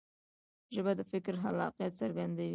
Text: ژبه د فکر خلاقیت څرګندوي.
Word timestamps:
ژبه 0.73 0.91
د 0.99 1.01
فکر 1.11 1.33
خلاقیت 1.43 1.93
څرګندوي. 2.01 2.49